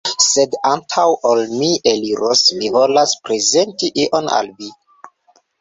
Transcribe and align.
Sed 0.27 0.53
antaŭ 0.69 1.03
ol 1.31 1.41
mi 1.59 1.69
eliros, 1.91 2.41
mi 2.63 2.71
volas 2.79 3.13
prezenti 3.29 3.93
ion 4.07 4.33
al 4.39 4.51
vi 4.63 4.73